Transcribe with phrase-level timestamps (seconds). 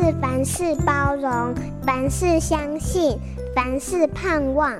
[0.00, 1.52] 是凡事包容，
[1.84, 3.18] 凡事相信，
[3.52, 4.72] 凡事盼望。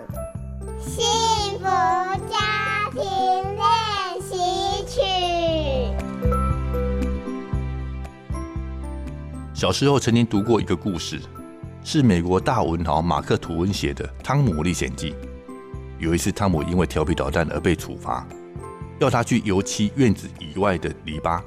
[0.78, 5.00] 幸福家庭练习曲。
[9.52, 11.20] 小时候曾经读过一个故事。
[11.82, 15.10] 是美国大文豪马克·吐温写的《汤姆历险记》。
[15.98, 18.24] 有一次，汤姆因为调皮捣蛋而被处罚，
[19.00, 21.42] 要他去油漆院子以外的篱笆。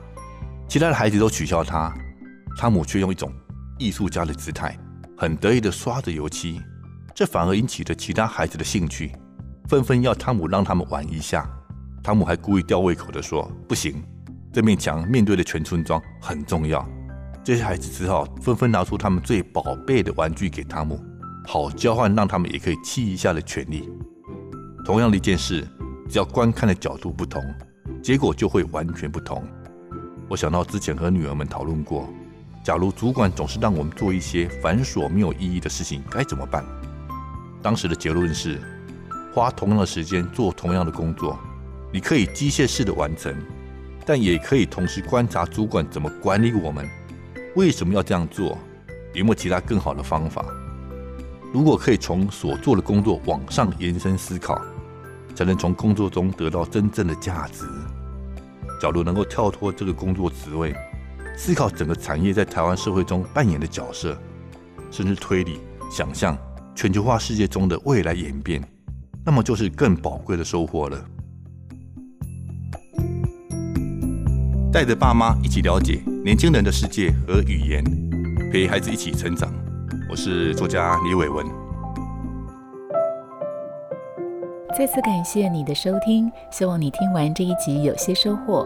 [0.68, 1.94] 其他的孩子都取笑他，
[2.58, 3.32] 汤姆却用一种
[3.82, 4.78] 艺术家的姿态，
[5.18, 6.62] 很得意地刷着油漆。
[7.16, 9.12] 这反而引起了其他孩子的兴趣，
[9.68, 11.50] 纷纷要汤姆让他们玩一下。
[12.04, 14.04] 汤姆还故意吊胃口地说：“不行，
[14.54, 16.88] 这面墙面对的全村庄很重要。”
[17.44, 21.04] 这些孩子只好纷纷拿出他们最宝贝的玩具给汤姆，
[21.48, 23.90] 好交换让他们也可以漆一下的权利。
[24.86, 25.68] 同样的一件事，
[26.08, 27.44] 只要观看的角度不同，
[28.04, 29.44] 结果就会完全不同。
[30.30, 32.08] 我想到之前和女儿们讨论过，
[32.64, 36.64] 假如主管总是让我们做一些繁琐没有意义的事情，该怎么办？
[37.60, 38.62] 当时的结论是，
[39.34, 41.40] 花同样的时间做同样的工作，
[41.92, 43.36] 你可以机械式的完成，
[44.06, 46.88] 但也可以同时观察主管怎么管理我们。
[47.56, 48.56] 为什么要这样做？
[49.14, 50.46] 有没有其他更好的方法？
[51.52, 54.62] 如果可以从所做的工作往上延伸思考，
[55.36, 57.66] 才能从工作中得到真正的价值。
[58.80, 60.74] 假如能够跳脱这个工作职位，
[61.36, 64.16] 思考整个产业在台湾社会中扮演的角色，
[64.92, 65.60] 甚至推理、
[65.90, 66.38] 想象
[66.76, 68.62] 全球化世界中的未来演变，
[69.26, 71.04] 那么就是更宝贵的收获了。
[74.72, 77.84] 带着爸妈一起了解年轻人的世界和语言，
[78.52, 79.52] 陪孩子一起成长。
[80.10, 81.46] 我是作家李伟文。
[84.78, 88.66] 再次感谢你的收听，希望你听完这一集有些收获。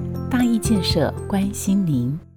[0.31, 2.30] 大义建设关心您。